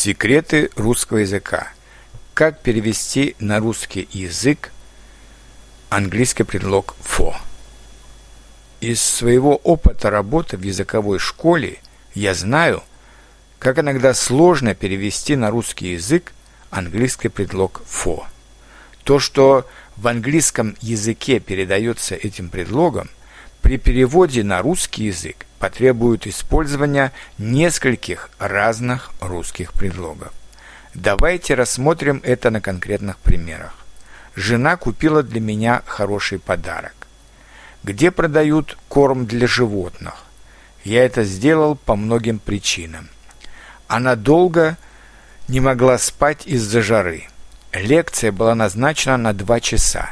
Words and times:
Секреты 0.00 0.70
русского 0.76 1.16
языка. 1.18 1.72
Как 2.32 2.60
перевести 2.60 3.34
на 3.40 3.58
русский 3.58 4.08
язык 4.12 4.70
английский 5.88 6.44
предлог 6.44 6.94
«for». 7.02 7.34
Из 8.80 9.02
своего 9.02 9.56
опыта 9.56 10.08
работы 10.08 10.56
в 10.56 10.62
языковой 10.62 11.18
школе 11.18 11.80
я 12.14 12.34
знаю, 12.34 12.84
как 13.58 13.80
иногда 13.80 14.14
сложно 14.14 14.76
перевести 14.76 15.34
на 15.34 15.50
русский 15.50 15.94
язык 15.94 16.32
английский 16.70 17.28
предлог 17.28 17.82
«for». 17.84 18.22
То, 19.02 19.18
что 19.18 19.66
в 19.96 20.06
английском 20.06 20.76
языке 20.80 21.40
передается 21.40 22.14
этим 22.14 22.50
предлогом, 22.50 23.10
при 23.62 23.78
переводе 23.78 24.44
на 24.44 24.62
русский 24.62 25.06
язык 25.06 25.47
потребует 25.58 26.26
использования 26.26 27.12
нескольких 27.38 28.30
разных 28.38 29.10
русских 29.20 29.72
предлогов. 29.72 30.32
Давайте 30.94 31.54
рассмотрим 31.54 32.20
это 32.24 32.50
на 32.50 32.60
конкретных 32.60 33.18
примерах. 33.18 33.74
Жена 34.34 34.76
купила 34.76 35.22
для 35.22 35.40
меня 35.40 35.82
хороший 35.86 36.38
подарок. 36.38 36.94
Где 37.82 38.10
продают 38.10 38.76
корм 38.88 39.26
для 39.26 39.46
животных? 39.46 40.24
Я 40.84 41.04
это 41.04 41.24
сделал 41.24 41.76
по 41.76 41.96
многим 41.96 42.38
причинам. 42.38 43.08
Она 43.88 44.16
долго 44.16 44.76
не 45.48 45.60
могла 45.60 45.98
спать 45.98 46.46
из-за 46.46 46.82
жары. 46.82 47.24
Лекция 47.72 48.32
была 48.32 48.54
назначена 48.54 49.16
на 49.16 49.32
два 49.32 49.60
часа. 49.60 50.10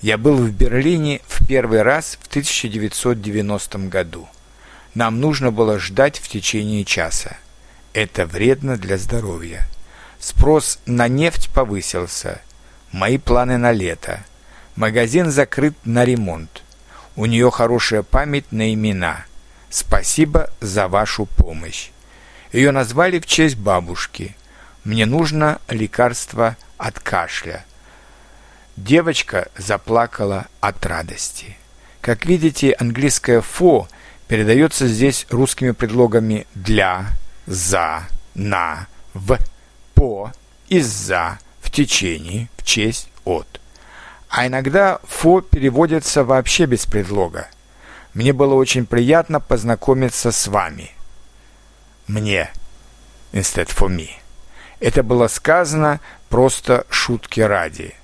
Я 0.00 0.16
был 0.18 0.36
в 0.36 0.50
Берлине 0.50 1.20
в 1.26 1.46
первый 1.46 1.82
раз 1.82 2.18
в 2.20 2.28
1990 2.28 3.78
году. 3.88 4.28
Нам 4.98 5.20
нужно 5.20 5.52
было 5.52 5.78
ждать 5.78 6.18
в 6.18 6.26
течение 6.26 6.84
часа. 6.84 7.36
Это 7.92 8.26
вредно 8.26 8.76
для 8.76 8.98
здоровья. 8.98 9.68
Спрос 10.18 10.80
на 10.86 11.06
нефть 11.06 11.50
повысился. 11.54 12.42
Мои 12.90 13.16
планы 13.16 13.58
на 13.58 13.70
лето. 13.70 14.24
Магазин 14.74 15.30
закрыт 15.30 15.76
на 15.84 16.04
ремонт. 16.04 16.64
У 17.14 17.26
нее 17.26 17.48
хорошая 17.52 18.02
память 18.02 18.50
на 18.50 18.74
имена. 18.74 19.24
Спасибо 19.70 20.50
за 20.60 20.88
вашу 20.88 21.26
помощь. 21.26 21.90
Ее 22.52 22.72
назвали 22.72 23.20
в 23.20 23.26
честь 23.26 23.56
бабушки. 23.56 24.34
Мне 24.82 25.06
нужно 25.06 25.60
лекарство 25.68 26.56
от 26.76 26.98
кашля. 26.98 27.64
Девочка 28.76 29.46
заплакала 29.56 30.48
от 30.58 30.84
радости. 30.84 31.56
Как 32.00 32.26
видите, 32.26 32.72
английское 32.72 33.42
«фо» 33.42 33.86
передается 34.28 34.86
здесь 34.86 35.26
русскими 35.30 35.72
предлогами 35.72 36.46
«для», 36.54 37.08
«за», 37.46 38.06
«на», 38.34 38.86
«в», 39.14 39.38
«по», 39.94 40.32
«из-за», 40.68 41.38
«в 41.60 41.70
течение», 41.70 42.48
«в 42.58 42.62
честь», 42.62 43.08
«от». 43.24 43.60
А 44.28 44.46
иногда 44.46 45.00
«фо» 45.04 45.40
переводится 45.40 46.22
вообще 46.22 46.66
без 46.66 46.84
предлога. 46.84 47.48
Мне 48.12 48.34
было 48.34 48.54
очень 48.54 48.84
приятно 48.84 49.40
познакомиться 49.40 50.30
с 50.30 50.46
вами. 50.46 50.90
Мне. 52.06 52.50
Instead 53.32 53.68
for 53.68 53.88
me. 53.88 54.10
Это 54.80 55.02
было 55.02 55.28
сказано 55.28 56.00
просто 56.28 56.86
шутки 56.90 57.40
ради. 57.40 57.94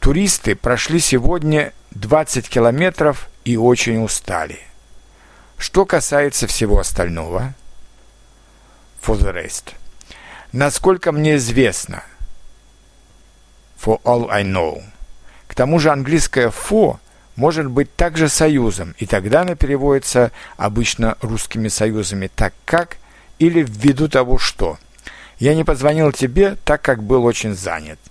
Туристы 0.00 0.54
прошли 0.54 0.98
сегодня 0.98 1.72
20 1.92 2.48
километров 2.48 3.28
и 3.44 3.56
очень 3.56 4.02
устали. 4.02 4.58
Что 5.58 5.84
касается 5.86 6.46
всего 6.46 6.78
остального, 6.78 7.54
for 9.02 9.18
the 9.18 9.32
rest, 9.32 9.74
насколько 10.52 11.12
мне 11.12 11.36
известно, 11.36 12.02
for 13.82 14.00
all 14.02 14.28
I 14.30 14.44
know, 14.44 14.82
к 15.46 15.54
тому 15.54 15.78
же 15.78 15.90
английское 15.90 16.48
for 16.48 16.98
может 17.36 17.68
быть 17.68 17.94
также 17.94 18.28
союзом, 18.28 18.94
и 18.98 19.06
тогда 19.06 19.42
она 19.42 19.54
переводится 19.56 20.32
обычно 20.56 21.16
русскими 21.20 21.68
союзами 21.68 22.30
так 22.34 22.54
как 22.64 22.98
или 23.38 23.62
ввиду 23.62 24.08
того 24.08 24.38
что. 24.38 24.78
Я 25.38 25.54
не 25.54 25.64
позвонил 25.64 26.12
тебе, 26.12 26.56
так 26.64 26.82
как 26.82 27.02
был 27.02 27.24
очень 27.24 27.54
занят– 27.54 27.98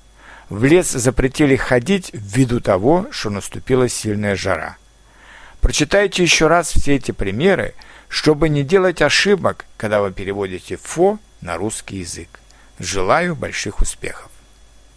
в 0.53 0.65
лес 0.65 0.91
запретили 0.91 1.55
ходить 1.55 2.11
ввиду 2.13 2.59
того, 2.59 3.07
что 3.09 3.31
наступила 3.31 3.89
сильная 3.89 4.35
жара. 4.35 4.77
Прочитайте 5.63 6.21
еще 6.21 6.47
раз 6.47 6.73
все 6.73 6.95
эти 6.97 7.13
примеры, 7.13 7.73
чтобы 8.09 8.49
не 8.49 8.63
делать 8.63 9.01
ошибок, 9.01 9.65
когда 9.77 10.01
вы 10.01 10.11
переводите 10.11 10.75
«фо» 10.75 11.19
на 11.39 11.55
русский 11.55 11.99
язык. 11.99 12.41
Желаю 12.79 13.33
больших 13.33 13.79
успехов! 13.79 14.29